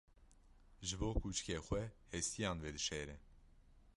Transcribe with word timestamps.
Ji 0.87 0.95
bo 0.99 1.09
kûçikê 1.21 1.57
xwe 1.65 1.83
hestiyan 2.13 2.57
vedişêre. 2.63 3.15